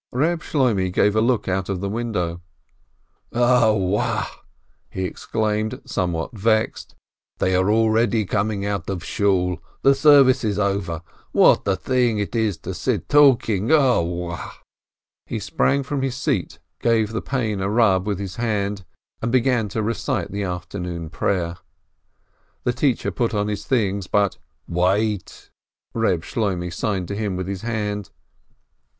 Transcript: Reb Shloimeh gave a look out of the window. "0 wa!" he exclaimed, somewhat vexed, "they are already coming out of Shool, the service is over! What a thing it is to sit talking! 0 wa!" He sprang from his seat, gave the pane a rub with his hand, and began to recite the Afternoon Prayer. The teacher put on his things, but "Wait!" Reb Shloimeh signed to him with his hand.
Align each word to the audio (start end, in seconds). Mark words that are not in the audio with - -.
Reb 0.11 0.41
Shloimeh 0.41 0.91
gave 0.91 1.15
a 1.15 1.21
look 1.21 1.47
out 1.47 1.69
of 1.69 1.79
the 1.79 1.87
window. 1.87 2.41
"0 3.35 3.75
wa!" 3.77 4.25
he 4.89 5.03
exclaimed, 5.03 5.79
somewhat 5.85 6.35
vexed, 6.35 6.95
"they 7.37 7.53
are 7.53 7.69
already 7.69 8.25
coming 8.25 8.65
out 8.65 8.89
of 8.89 9.03
Shool, 9.03 9.61
the 9.83 9.93
service 9.93 10.43
is 10.43 10.57
over! 10.57 11.03
What 11.33 11.67
a 11.67 11.75
thing 11.75 12.17
it 12.17 12.35
is 12.35 12.57
to 12.61 12.73
sit 12.73 13.09
talking! 13.09 13.67
0 13.67 14.01
wa!" 14.01 14.53
He 15.27 15.37
sprang 15.37 15.83
from 15.83 16.01
his 16.01 16.15
seat, 16.15 16.57
gave 16.81 17.11
the 17.11 17.21
pane 17.21 17.61
a 17.61 17.69
rub 17.69 18.07
with 18.07 18.17
his 18.17 18.37
hand, 18.37 18.83
and 19.21 19.31
began 19.31 19.69
to 19.69 19.83
recite 19.83 20.31
the 20.31 20.41
Afternoon 20.41 21.11
Prayer. 21.11 21.57
The 22.63 22.73
teacher 22.73 23.11
put 23.11 23.35
on 23.35 23.49
his 23.49 23.65
things, 23.65 24.07
but 24.07 24.39
"Wait!" 24.67 25.51
Reb 25.93 26.23
Shloimeh 26.23 26.73
signed 26.73 27.07
to 27.09 27.15
him 27.15 27.35
with 27.35 27.47
his 27.47 27.61
hand. 27.61 28.09